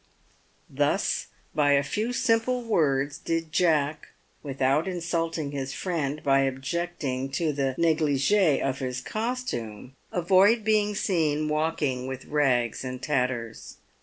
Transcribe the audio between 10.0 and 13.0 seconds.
avoid being seen walking with rags and